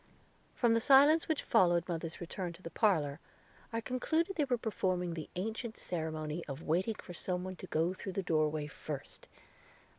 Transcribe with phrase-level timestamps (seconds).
[0.55, 3.19] From the silence which followed mother's return to the parlor,
[3.71, 7.93] I concluded they were performing the ancient ceremony of waiting for some one to go
[7.93, 9.29] through the doorway first.